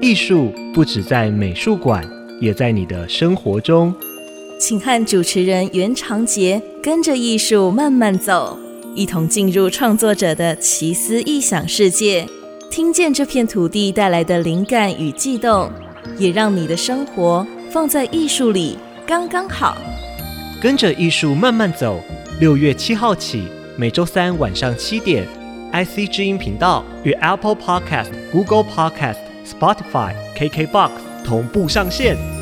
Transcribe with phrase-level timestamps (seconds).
[0.00, 2.08] 艺术不止在美术馆，
[2.40, 3.92] 也在你的生活中。
[4.60, 8.56] 请和主持人袁长杰跟着艺术慢慢走，
[8.94, 12.24] 一同进入创作者的奇思异想世界，
[12.70, 15.68] 听见这片土地带来的灵感与悸动，
[16.16, 19.76] 也让你的生活放在艺术里刚刚好。
[20.62, 22.00] 跟着艺术慢慢走，
[22.38, 23.42] 六月七号起，
[23.76, 25.26] 每周三晚上七点
[25.72, 29.16] ，IC 之音频道与 Apple Podcast、Google Podcast、
[29.48, 30.90] Spotify、KKBox
[31.24, 32.37] 同步上线。